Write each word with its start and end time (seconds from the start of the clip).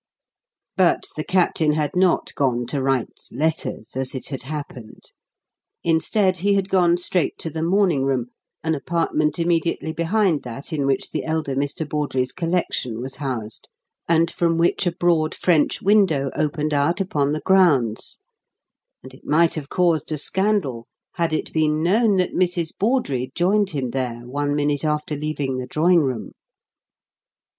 But 0.77 1.09
the 1.15 1.23
Captain 1.23 1.73
had 1.73 1.95
not 1.95 2.33
gone 2.33 2.65
to 2.69 2.81
write 2.81 3.27
letters, 3.31 3.95
as 3.95 4.15
it 4.15 4.29
had 4.29 4.41
happened. 4.41 5.03
Instead, 5.83 6.37
he 6.39 6.55
had 6.55 6.69
gone 6.69 6.97
straight 6.97 7.37
to 7.37 7.51
the 7.51 7.61
morning 7.61 8.03
room, 8.03 8.31
an 8.63 8.73
apartment 8.73 9.37
immediately 9.37 9.91
behind 9.91 10.41
that 10.41 10.73
in 10.73 10.87
which 10.87 11.11
the 11.11 11.23
elder 11.23 11.55
Mr. 11.55 11.87
Bawdrey's 11.87 12.31
collection 12.31 12.99
was 12.99 13.17
housed, 13.17 13.69
and 14.09 14.31
from 14.31 14.57
which 14.57 14.87
a 14.87 14.91
broad 14.91 15.35
French 15.35 15.83
window 15.83 16.31
opened 16.35 16.73
out 16.73 16.99
upon 16.99 17.29
the 17.29 17.41
grounds, 17.41 18.17
and 19.03 19.13
it 19.13 19.23
might 19.23 19.53
have 19.53 19.69
caused 19.69 20.11
a 20.11 20.17
scandal 20.17 20.87
had 21.13 21.31
it 21.31 21.53
been 21.53 21.83
known 21.83 22.15
that 22.17 22.33
Mrs. 22.33 22.75
Bawdrey 22.75 23.31
joined 23.35 23.69
him 23.69 23.91
there 23.91 24.21
one 24.21 24.55
minute 24.55 24.83
after 24.83 25.15
leaving 25.15 25.57
the 25.59 25.67
drawing 25.67 25.99
room. 26.01 26.31